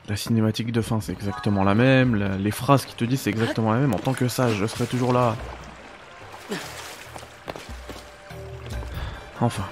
La 0.08 0.16
cinématique 0.16 0.72
de 0.72 0.80
fin, 0.80 1.00
c'est 1.00 1.12
exactement 1.12 1.62
la 1.62 1.74
même. 1.74 2.16
la- 2.16 2.36
les 2.36 2.50
phrases 2.50 2.84
qui 2.86 2.94
te 2.94 3.04
disent, 3.04 3.20
c'est 3.20 3.30
exactement 3.30 3.72
la 3.72 3.78
même. 3.78 3.94
En 3.94 3.98
tant 3.98 4.14
que 4.14 4.26
sage, 4.28 4.54
je 4.54 4.66
serai 4.66 4.86
toujours 4.86 5.12
là. 5.12 5.36
Enfin. 9.40 9.64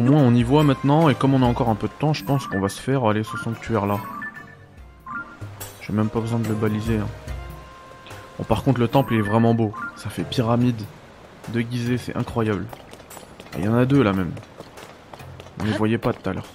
Au 0.00 0.02
moins 0.02 0.22
on 0.22 0.34
y 0.34 0.42
voit 0.42 0.64
maintenant, 0.64 1.10
et 1.10 1.14
comme 1.14 1.34
on 1.34 1.42
a 1.42 1.44
encore 1.44 1.68
un 1.68 1.74
peu 1.74 1.86
de 1.86 1.92
temps, 1.92 2.14
je 2.14 2.24
pense 2.24 2.46
qu'on 2.46 2.58
va 2.58 2.70
se 2.70 2.80
faire 2.80 3.04
aller 3.04 3.22
ce 3.22 3.36
sanctuaire 3.36 3.84
là. 3.84 3.98
J'ai 5.82 5.92
même 5.92 6.08
pas 6.08 6.20
besoin 6.20 6.38
de 6.38 6.48
le 6.48 6.54
baliser. 6.54 6.96
hein. 6.96 7.06
Bon 8.38 8.44
par 8.44 8.62
contre 8.62 8.80
le 8.80 8.88
temple 8.88 9.12
est 9.12 9.20
vraiment 9.20 9.52
beau. 9.52 9.74
Ça 9.96 10.08
fait 10.08 10.24
pyramide 10.24 10.80
de 11.48 11.60
Gizeh, 11.60 11.98
c'est 11.98 12.16
incroyable. 12.16 12.64
Il 13.58 13.64
y 13.66 13.68
en 13.68 13.74
a 13.74 13.84
deux 13.84 14.02
là 14.02 14.14
même. 14.14 14.32
On 15.60 15.64
les 15.64 15.72
voyait 15.72 15.98
pas 15.98 16.14
tout 16.14 16.30
à 16.30 16.32
l'heure. 16.32 16.48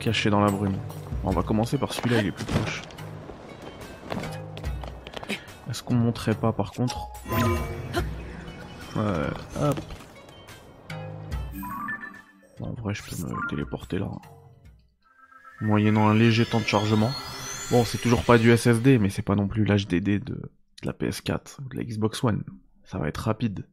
Cachés 0.00 0.30
dans 0.30 0.40
la 0.40 0.50
brume. 0.50 0.74
On 1.22 1.30
va 1.30 1.44
commencer 1.44 1.78
par 1.78 1.92
celui-là, 1.92 2.18
il 2.18 2.26
est 2.26 2.32
plus 2.32 2.46
proche. 2.46 2.82
Est-ce 5.70 5.84
qu'on 5.84 5.94
monterait 5.94 6.34
pas 6.34 6.50
par 6.50 6.72
contre? 6.72 7.10
Ouais. 8.96 9.02
Je 12.92 13.02
peux 13.02 13.16
me 13.16 13.48
téléporter 13.48 13.98
là. 13.98 14.10
Moyennant 15.60 16.08
un 16.08 16.14
léger 16.14 16.44
temps 16.44 16.60
de 16.60 16.66
chargement. 16.66 17.12
Bon, 17.70 17.84
c'est 17.84 17.98
toujours 17.98 18.24
pas 18.24 18.36
du 18.36 18.54
SSD, 18.54 18.98
mais 18.98 19.08
c'est 19.08 19.22
pas 19.22 19.36
non 19.36 19.48
plus 19.48 19.64
l'HDD 19.64 20.22
de 20.22 20.52
la 20.82 20.92
PS4 20.92 21.62
ou 21.64 21.68
de 21.70 21.76
la 21.76 21.84
Xbox 21.84 22.22
One. 22.22 22.44
Ça 22.84 22.98
va 22.98 23.08
être 23.08 23.18
rapide. 23.18 23.66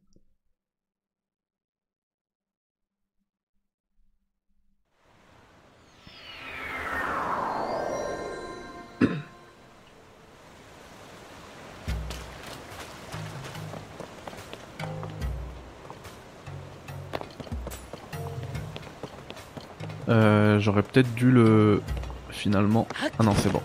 Euh, 20.12 20.60
J'aurais 20.60 20.82
peut-être 20.82 21.12
dû 21.14 21.30
le... 21.30 21.82
Finalement... 22.30 22.86
Ah 23.18 23.22
non, 23.22 23.32
c'est 23.36 23.52
bon. 23.52 23.60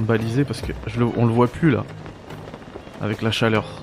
Baliser 0.00 0.44
parce 0.44 0.60
que 0.60 0.72
je 0.86 1.00
le... 1.00 1.06
on 1.16 1.26
le 1.26 1.32
voit 1.32 1.48
plus 1.48 1.70
là. 1.70 1.84
Avec 3.00 3.22
la 3.22 3.30
chaleur. 3.30 3.82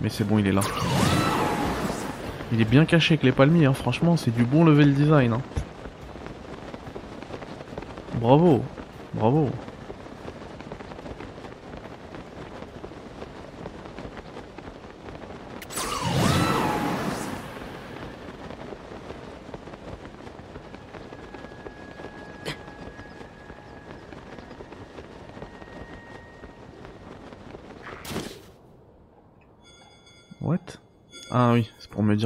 Mais 0.00 0.08
c'est 0.08 0.24
bon, 0.24 0.38
il 0.38 0.46
est 0.46 0.52
là. 0.52 0.62
Il 2.52 2.60
est 2.60 2.66
bien 2.66 2.84
caché 2.84 3.14
avec 3.14 3.22
les 3.22 3.32
palmiers, 3.32 3.66
hein. 3.66 3.72
franchement, 3.72 4.16
c'est 4.16 4.34
du 4.34 4.44
bon 4.44 4.64
level 4.64 4.94
design. 4.94 5.32
Hein. 5.32 5.40
Bravo, 8.20 8.62
bravo. 9.14 9.50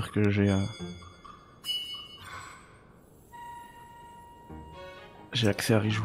Que 0.03 0.31
j'ai... 0.31 0.49
euh, 0.51 0.59
J'ai 5.33 5.49
accès 5.49 5.75
à 5.75 5.79
Rijou. 5.79 6.05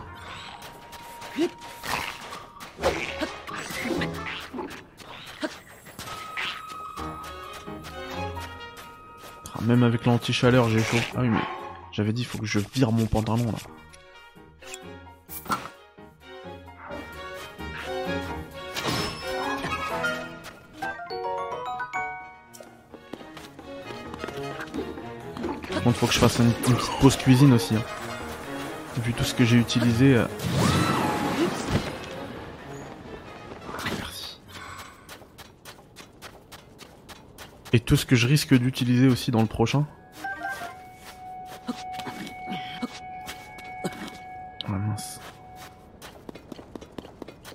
Ah, 9.53 9.61
Même 9.63 9.83
avec 9.83 10.05
l'anti-chaleur, 10.05 10.69
j'ai 10.69 10.81
chaud. 10.81 10.97
Ah 11.15 11.19
oui, 11.21 11.29
mais 11.29 11.39
j'avais 11.91 12.13
dit, 12.13 12.23
faut 12.23 12.37
que 12.37 12.45
je 12.45 12.59
vire 12.73 12.91
mon 12.91 13.05
pantalon 13.05 13.45
là. 13.51 13.57
Par 25.81 25.85
contre, 25.85 25.97
faut 25.97 26.05
que 26.05 26.13
je 26.13 26.19
fasse 26.19 26.37
une, 26.37 26.53
petite 26.53 26.99
pause 26.99 27.15
cuisine 27.15 27.53
aussi. 27.53 27.75
hein. 27.75 27.81
Vu 29.03 29.13
tout 29.13 29.23
ce 29.23 29.33
que 29.33 29.43
j'ai 29.43 29.57
utilisé. 29.57 30.13
euh. 30.13 30.27
Merci. 33.97 34.39
Et 37.73 37.79
tout 37.79 37.97
ce 37.97 38.05
que 38.05 38.15
je 38.15 38.27
risque 38.27 38.53
d'utiliser 38.53 39.07
aussi 39.07 39.31
dans 39.31 39.41
le 39.41 39.47
prochain. 39.47 39.87
Ah 44.67 44.69
mince. 44.69 45.19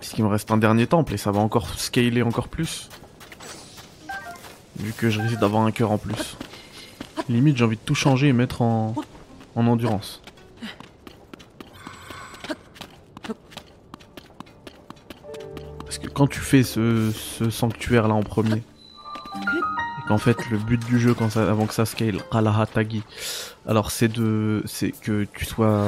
Puisqu'il 0.00 0.24
me 0.24 0.28
reste 0.28 0.50
un 0.50 0.56
dernier 0.56 0.88
temple 0.88 1.14
et 1.14 1.16
ça 1.16 1.30
va 1.30 1.38
encore 1.38 1.68
scaler 1.78 2.22
encore 2.22 2.48
plus? 2.48 2.90
Vu 4.80 4.92
que 4.92 5.10
je 5.10 5.20
risque 5.20 5.38
d'avoir 5.38 5.62
un 5.62 5.70
cœur 5.70 5.92
en 5.92 5.98
plus. 5.98 6.36
Limite, 7.28 7.56
j'ai 7.56 7.64
envie 7.64 7.76
de 7.76 7.82
tout 7.84 7.94
changer 7.94 8.28
et 8.28 8.32
mettre 8.32 8.62
en, 8.62 8.94
en 9.56 9.66
endurance. 9.66 10.22
Parce 15.80 15.98
que 15.98 16.08
quand 16.08 16.26
tu 16.26 16.40
fais 16.40 16.62
ce, 16.62 17.10
sanctuaire 17.50 18.06
là 18.06 18.14
en 18.14 18.22
premier, 18.22 18.62
et 19.34 20.08
qu'en 20.08 20.18
fait 20.18 20.36
le 20.50 20.58
but 20.58 20.84
du 20.86 21.00
jeu 21.00 21.16
avant 21.36 21.66
que 21.66 21.74
ça 21.74 21.86
scale, 21.86 22.18
Kalahatagi, 22.30 23.02
alors 23.66 23.90
c'est 23.90 24.08
de, 24.08 24.62
c'est 24.66 24.92
que 24.92 25.24
tu 25.32 25.44
sois 25.44 25.86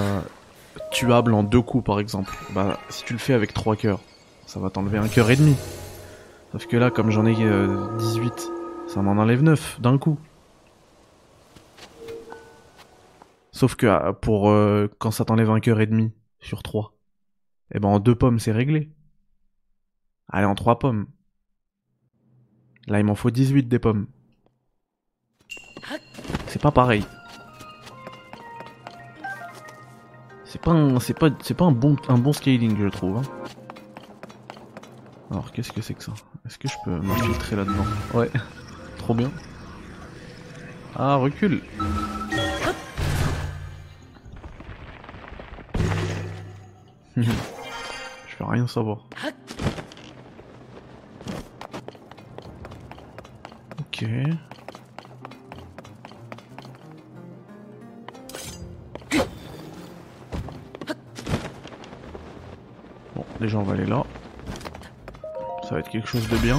tuable 0.90 1.34
en 1.34 1.42
deux 1.42 1.62
coups 1.62 1.84
par 1.84 2.00
exemple. 2.00 2.36
Bah 2.50 2.78
si 2.88 3.04
tu 3.04 3.12
le 3.12 3.18
fais 3.18 3.34
avec 3.34 3.54
trois 3.54 3.76
cœurs, 3.76 4.00
ça 4.46 4.58
va 4.60 4.70
t'enlever 4.70 4.98
un 4.98 5.08
cœur 5.08 5.30
et 5.30 5.36
demi. 5.36 5.54
Sauf 6.52 6.66
que 6.66 6.76
là, 6.76 6.90
comme 6.90 7.10
j'en 7.10 7.26
ai 7.26 7.36
euh, 7.40 7.76
18, 7.98 8.50
ça 8.88 9.02
m'en 9.02 9.20
enlève 9.20 9.42
9 9.42 9.80
d'un 9.80 9.98
coup. 9.98 10.18
Sauf 13.58 13.74
que 13.74 13.88
ah, 13.88 14.12
pour 14.12 14.50
euh, 14.50 14.86
quand 15.00 15.10
ça 15.10 15.24
t'enlève 15.24 15.50
un 15.50 15.58
cœur 15.58 15.80
et 15.80 15.86
demi 15.88 16.12
sur 16.38 16.62
3, 16.62 16.96
et 17.74 17.80
ben 17.80 17.88
en 17.88 17.98
deux 17.98 18.14
pommes 18.14 18.38
c'est 18.38 18.52
réglé. 18.52 18.88
Allez 20.28 20.46
en 20.46 20.54
trois 20.54 20.78
pommes. 20.78 21.06
Là 22.86 23.00
il 23.00 23.04
m'en 23.04 23.16
faut 23.16 23.32
18 23.32 23.64
des 23.64 23.80
pommes. 23.80 24.06
C'est 26.46 26.62
pas 26.62 26.70
pareil. 26.70 27.04
C'est 30.44 30.62
pas 30.62 30.70
un, 30.70 31.00
c'est 31.00 31.18
pas, 31.18 31.30
c'est 31.42 31.54
pas 31.54 31.64
un 31.64 31.72
bon, 31.72 31.96
un 32.06 32.18
bon 32.18 32.32
scaling 32.32 32.78
je 32.78 32.86
trouve. 32.86 33.16
hein. 33.16 33.22
Alors 35.32 35.50
qu'est-ce 35.50 35.72
que 35.72 35.82
c'est 35.82 35.94
que 35.94 36.04
ça? 36.04 36.12
Est-ce 36.46 36.58
que 36.58 36.68
je 36.68 36.76
peux 36.84 36.96
m'infiltrer 37.00 37.56
là-dedans? 37.56 37.86
Ouais, 38.14 38.30
trop 38.98 39.14
bien. 39.14 39.32
Ah, 40.94 41.16
recule. 41.16 41.60
Je 48.28 48.44
vais 48.44 48.50
rien 48.50 48.66
savoir. 48.66 48.98
Ok. 53.80 54.04
Bon, 63.16 63.24
déjà 63.40 63.58
on 63.58 63.62
va 63.62 63.72
aller 63.74 63.86
là. 63.86 64.04
Ça 65.64 65.74
va 65.74 65.80
être 65.80 65.90
quelque 65.90 66.08
chose 66.08 66.28
de 66.28 66.36
bien. 66.36 66.58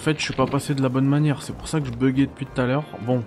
Fait, 0.00 0.18
je 0.18 0.24
suis 0.24 0.34
pas 0.34 0.46
passé 0.46 0.74
de 0.74 0.82
la 0.82 0.88
bonne 0.88 1.06
manière. 1.06 1.42
C'est 1.42 1.52
pour 1.52 1.68
ça 1.68 1.78
que 1.78 1.86
je 1.86 1.92
buguais 1.92 2.26
depuis 2.26 2.46
tout 2.46 2.60
à 2.60 2.66
l'heure. 2.66 2.84
Bon, 3.02 3.22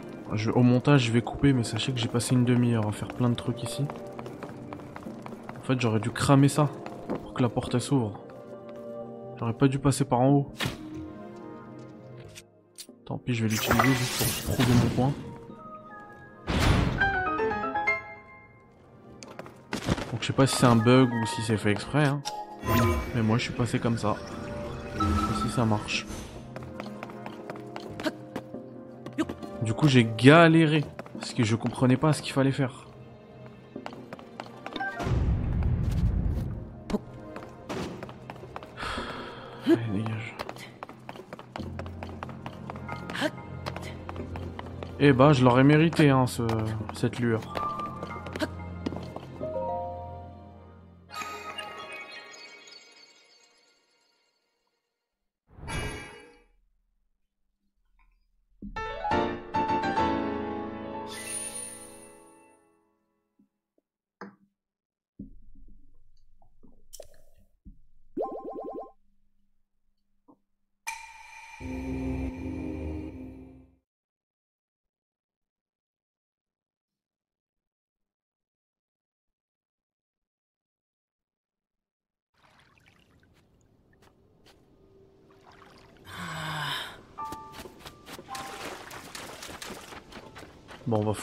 au 0.53 0.63
montage, 0.63 1.05
je 1.05 1.11
vais 1.11 1.21
couper, 1.21 1.53
mais 1.53 1.63
sachez 1.63 1.93
que 1.93 1.99
j'ai 1.99 2.07
passé 2.07 2.33
une 2.33 2.45
demi-heure 2.45 2.87
à 2.87 2.91
faire 2.91 3.09
plein 3.09 3.29
de 3.29 3.35
trucs 3.35 3.61
ici. 3.63 3.85
En 5.57 5.63
fait, 5.63 5.79
j'aurais 5.79 5.99
dû 5.99 6.09
cramer 6.09 6.49
ça 6.49 6.69
pour 7.21 7.33
que 7.33 7.41
la 7.41 7.49
porte 7.49 7.77
s'ouvre. 7.79 8.19
J'aurais 9.39 9.53
pas 9.53 9.67
dû 9.67 9.79
passer 9.79 10.03
par 10.03 10.19
en 10.21 10.29
haut. 10.29 10.53
Tant 13.05 13.17
pis, 13.17 13.33
je 13.33 13.43
vais 13.43 13.49
l'utiliser 13.49 13.93
juste 13.93 14.45
pour 14.45 14.55
prouver 14.55 14.73
mon 14.73 14.89
point. 14.95 15.13
Donc 20.11 20.21
je 20.21 20.27
sais 20.27 20.33
pas 20.33 20.47
si 20.47 20.55
c'est 20.55 20.65
un 20.65 20.75
bug 20.75 21.09
ou 21.09 21.25
si 21.25 21.41
c'est 21.43 21.57
fait 21.57 21.71
exprès, 21.71 22.05
hein. 22.05 22.21
Mais 23.15 23.21
moi 23.21 23.37
je 23.37 23.43
suis 23.43 23.53
passé 23.53 23.79
comme 23.79 23.97
ça. 23.97 24.15
Si 25.41 25.49
ça 25.49 25.65
marche. 25.65 26.05
Du 29.63 29.73
coup 29.73 29.87
j'ai 29.87 30.05
galéré. 30.17 30.83
Parce 31.13 31.33
que 31.33 31.43
je 31.43 31.55
comprenais 31.55 31.95
pas 31.95 32.11
ce 32.11 32.21
qu'il 32.21 32.33
fallait 32.33 32.51
faire. 32.51 32.87
Eh 45.05 45.11
bah 45.11 45.33
je 45.33 45.43
l'aurais 45.43 45.65
mérité 45.65 46.09
hein 46.09 46.27
ce, 46.27 46.43
cette 46.93 47.19
lueur. 47.19 47.41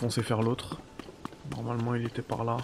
Foncer 0.00 0.22
faire 0.22 0.40
l'autre. 0.40 0.78
Normalement, 1.50 1.94
il 1.94 2.06
était 2.06 2.22
par 2.22 2.42
là. 2.42 2.56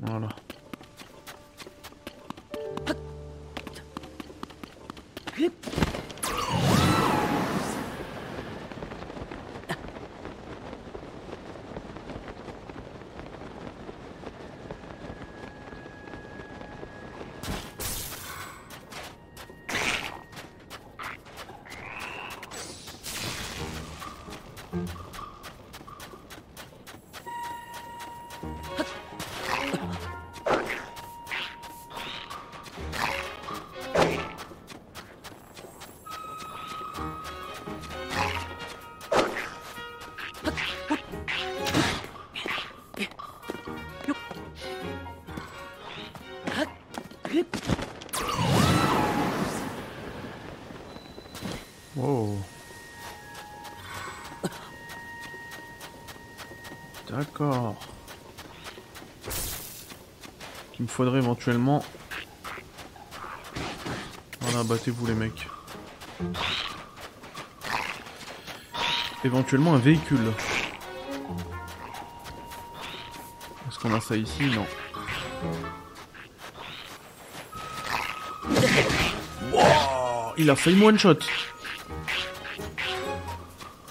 Voilà. 0.00 0.28
Éventuellement... 61.38 61.84
Voilà, 64.40 64.64
battez-vous 64.64 65.06
les 65.06 65.14
mecs. 65.14 65.46
Éventuellement 69.24 69.74
un 69.74 69.78
véhicule. 69.78 70.32
Est-ce 73.68 73.78
qu'on 73.78 73.94
a 73.94 74.00
ça 74.00 74.16
ici? 74.16 74.46
Non. 74.46 74.66
Il 80.36 80.50
a 80.50 80.56
failli 80.56 80.82
one 80.82 80.98
shot. 80.98 81.18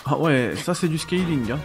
Ah 0.05 0.17
ouais, 0.17 0.53
ça 0.57 0.75
c'est 0.75 0.89
du 0.89 0.97
scaling. 0.97 1.51
Hein. 1.51 1.60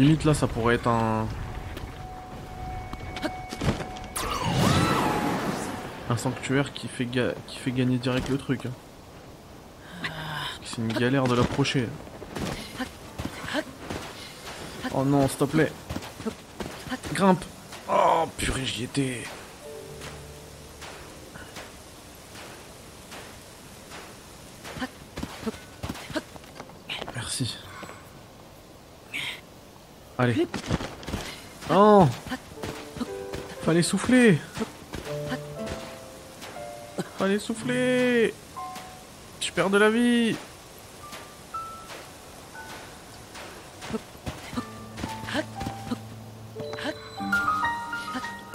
Limite 0.00 0.24
là, 0.24 0.34
ça 0.34 0.46
pourrait 0.46 0.76
être 0.76 0.88
un... 0.88 1.26
Un 6.08 6.16
sanctuaire 6.16 6.72
qui 6.72 6.88
fait, 6.88 7.04
ga- 7.04 7.34
qui 7.46 7.56
fait 7.58 7.70
gagner 7.70 7.96
direct 7.98 8.28
le 8.28 8.38
truc. 8.38 8.62
C'est 10.64 10.78
une 10.78 10.92
galère 10.92 11.24
de 11.24 11.34
l'approcher. 11.36 11.88
Oh 14.92 15.04
non, 15.04 15.28
s'il 15.28 15.38
te 15.38 15.44
plaît. 15.44 15.72
Grimpe. 17.14 17.44
Oh, 17.88 18.24
purée, 18.36 18.64
j'y 18.64 18.84
étais. 18.84 19.22
Merci. 27.14 27.56
Allez. 30.20 30.46
Oh 31.70 32.06
Fallait 33.62 33.80
souffler 33.80 34.38
Fallait 37.16 37.38
souffler 37.38 38.34
Je 39.40 39.50
perds 39.50 39.70
de 39.70 39.78
la 39.78 39.88
vie 39.88 40.36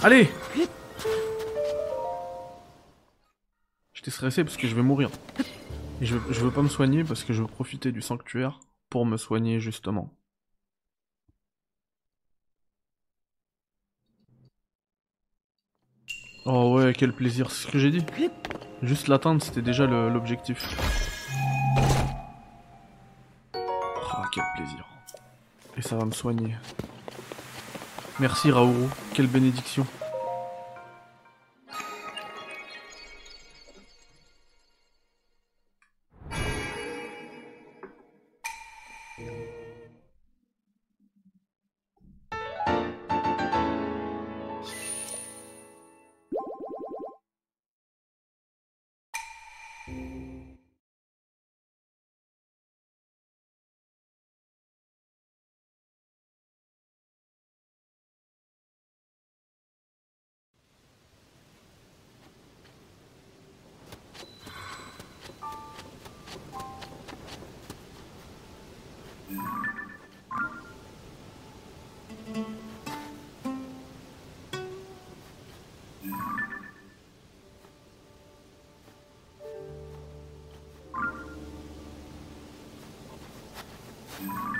Allez 0.04 0.30
J'étais 3.92 4.12
stressé 4.12 4.44
parce 4.44 4.56
que 4.56 4.68
je 4.68 4.76
vais 4.76 4.82
mourir. 4.82 5.10
Je, 6.00 6.16
je 6.30 6.40
veux 6.42 6.52
pas 6.52 6.62
me 6.62 6.68
soigner 6.68 7.02
parce 7.02 7.24
que 7.24 7.32
je 7.32 7.42
veux 7.42 7.48
profiter 7.48 7.90
du 7.90 8.02
sanctuaire 8.02 8.60
pour 8.88 9.04
me 9.04 9.16
soigner 9.16 9.58
justement. 9.58 10.16
Oh 16.48 16.75
quel 16.92 17.12
plaisir, 17.12 17.50
c'est 17.50 17.66
ce 17.66 17.72
que 17.72 17.78
j'ai 17.78 17.90
dit. 17.90 18.04
Juste 18.82 19.08
l'atteindre, 19.08 19.42
c'était 19.42 19.62
déjà 19.62 19.86
l'objectif. 19.86 20.76
Oh, 23.54 24.22
quel 24.32 24.44
plaisir. 24.56 24.86
Et 25.76 25.82
ça 25.82 25.96
va 25.96 26.04
me 26.04 26.12
soigner. 26.12 26.54
Merci 28.18 28.50
Raoult, 28.50 28.88
quelle 29.14 29.26
bénédiction. 29.26 29.86
you 84.26 84.56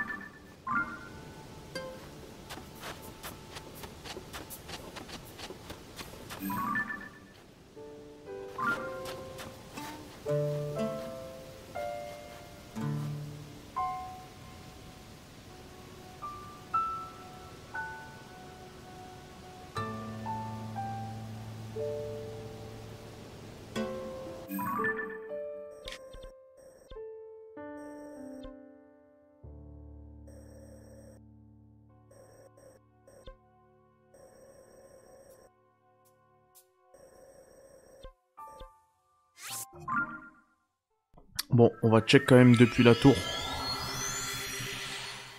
Bon, 41.57 41.71
on 41.81 41.89
va 41.89 42.01
check 42.01 42.27
quand 42.27 42.35
même 42.35 42.55
depuis 42.55 42.83
la 42.83 42.93
tour. 42.93 43.15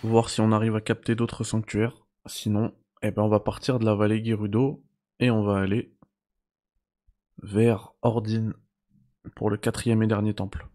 Voir 0.03 0.29
si 0.29 0.41
on 0.41 0.51
arrive 0.51 0.75
à 0.75 0.81
capter 0.81 1.15
d'autres 1.15 1.45
sanctuaires. 1.45 1.95
Sinon, 2.25 2.73
eh 3.01 3.11
ben 3.11 3.21
on 3.21 3.29
va 3.29 3.39
partir 3.39 3.79
de 3.79 3.85
la 3.85 3.95
vallée 3.95 4.21
Gerudo 4.21 4.83
et 5.21 5.31
on 5.31 5.43
va 5.43 5.59
aller 5.59 5.93
vers 7.41 7.93
Ordine 8.01 8.53
pour 9.33 9.49
le 9.49 9.55
quatrième 9.55 10.03
et 10.03 10.07
dernier 10.07 10.33
temple. 10.33 10.67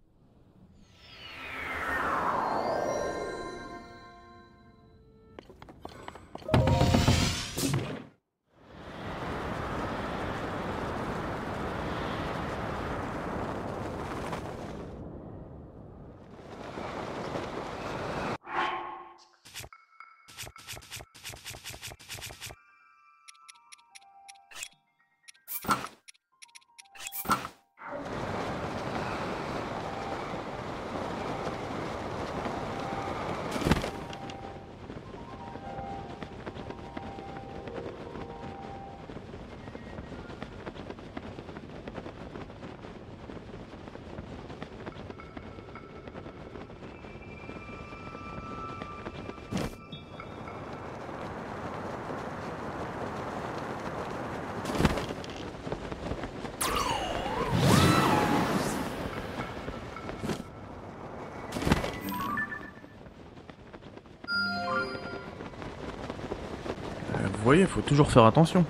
Voyez, 67.55 67.69
faut 67.69 67.83
toujours 67.83 68.11
faire 68.11 68.25
attention. 68.25 68.65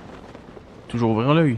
Toujours 0.89 1.13
ouvrir 1.13 1.33
l'œil. 1.33 1.57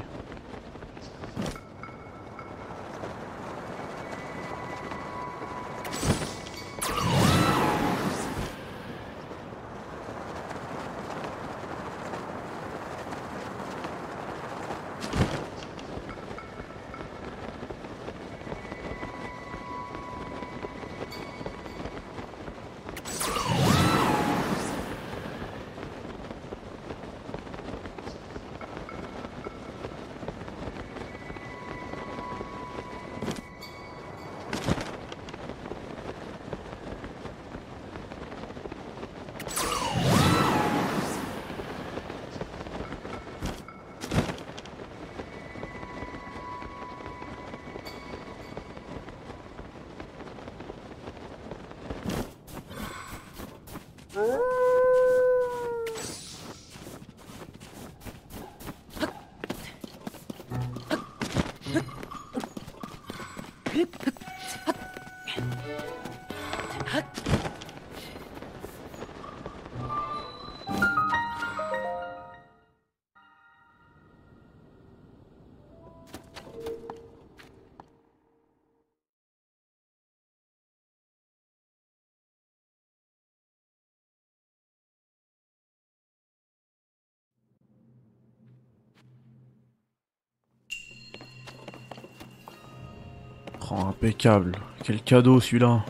Oh, 93.69 93.89
impeccable. 93.89 94.53
Quel 94.85 95.03
cadeau 95.03 95.41
celui-là. 95.41 95.85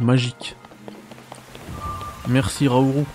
Magique. 0.00 0.56
Merci 2.26 2.66
Raourou. 2.66 3.06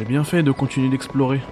J'ai 0.00 0.06
bien 0.06 0.24
fait 0.24 0.42
de 0.42 0.50
continuer 0.50 0.88
d'explorer. 0.88 1.42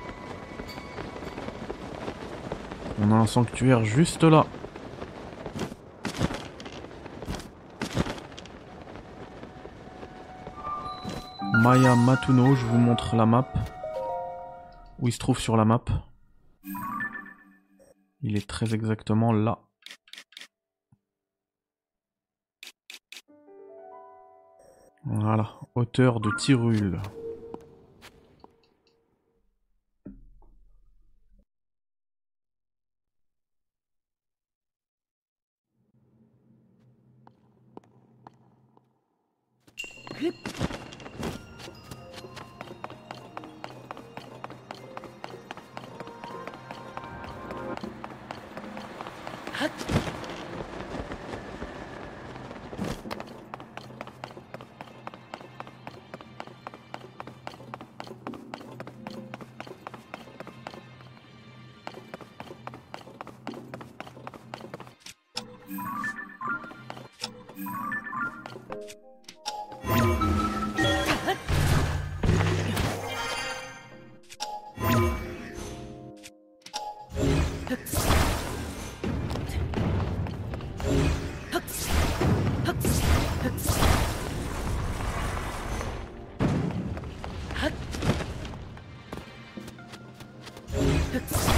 On 2.98 3.12
a 3.12 3.16
un 3.16 3.26
sanctuaire 3.26 3.84
juste 3.84 4.24
là. 4.24 4.46
Maya 11.62 11.94
Matuno, 11.94 12.54
je 12.54 12.64
vous 12.64 12.78
montre 12.78 13.16
la 13.16 13.26
map. 13.26 13.52
Où 14.98 15.08
il 15.08 15.12
se 15.12 15.18
trouve 15.18 15.38
sur 15.38 15.58
la 15.58 15.66
map. 15.66 15.84
Il 18.22 18.38
est 18.38 18.48
très 18.48 18.74
exactement 18.74 19.34
là. 19.34 19.58
Voilà, 25.04 25.50
hauteur 25.74 26.20
de 26.20 26.30
Tyrul. 26.38 26.98
Huh? 91.10 91.54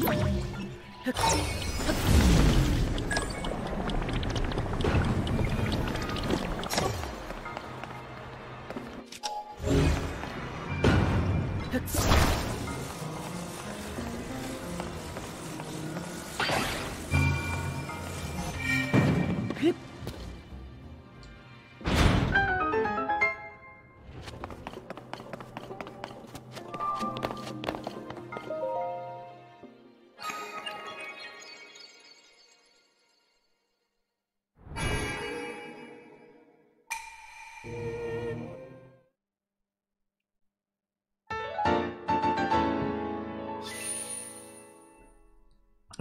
Huck. 0.00 1.16
Huck. 1.16 2.51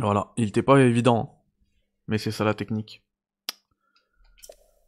Voilà, 0.02 0.34
il 0.36 0.48
était 0.48 0.64
pas 0.64 0.82
évident, 0.82 1.44
mais 2.08 2.18
c'est 2.18 2.32
ça 2.32 2.44
la 2.44 2.56
technique. 2.56 3.04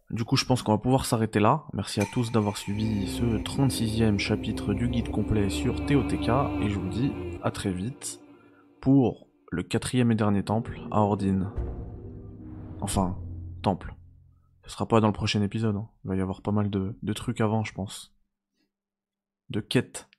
Du 0.09 0.25
coup, 0.25 0.37
je 0.37 0.45
pense 0.45 0.63
qu'on 0.63 0.71
va 0.71 0.79
pouvoir 0.79 1.05
s'arrêter 1.05 1.39
là. 1.39 1.65
Merci 1.73 2.01
à 2.01 2.05
tous 2.05 2.31
d'avoir 2.31 2.57
suivi 2.57 3.07
ce 3.07 3.21
36e 3.21 4.17
chapitre 4.17 4.73
du 4.73 4.87
guide 4.87 5.11
complet 5.11 5.51
sur 5.51 5.85
TOTK, 5.85 6.29
et 6.61 6.69
je 6.69 6.79
vous 6.79 6.89
dis 6.89 7.11
à 7.43 7.51
très 7.51 7.71
vite 7.71 8.21
pour 8.81 9.27
le 9.51 9.61
quatrième 9.61 10.11
et 10.11 10.15
dernier 10.15 10.43
temple 10.43 10.81
à 10.89 11.01
Ordine. 11.01 11.51
Enfin, 12.81 13.15
temple. 13.61 13.93
Ce 14.65 14.71
sera 14.71 14.87
pas 14.87 14.99
dans 14.99 15.07
le 15.07 15.13
prochain 15.13 15.43
épisode, 15.43 15.75
hein. 15.75 15.89
il 16.05 16.07
va 16.07 16.15
y 16.15 16.21
avoir 16.21 16.41
pas 16.41 16.51
mal 16.51 16.71
de 16.71 17.13
trucs 17.13 17.39
avant, 17.39 17.63
je 17.63 17.73
pense. 17.73 18.15
De 19.51 19.59
quêtes. 19.59 20.09